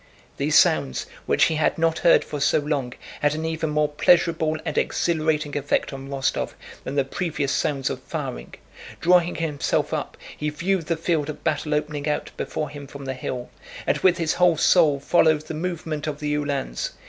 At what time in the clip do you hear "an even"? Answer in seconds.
3.35-3.69